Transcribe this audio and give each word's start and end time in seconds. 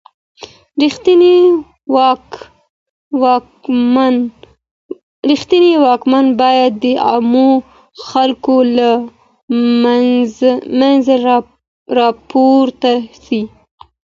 رښتنی 5.31 5.67
واکمن 5.83 6.25
بايد 6.39 6.73
د 6.83 6.85
عامو 7.07 7.49
خلګو 8.07 8.57
له 8.77 8.89
منځه 10.79 11.15
راپورته 11.97 12.91
سي. 13.23 13.41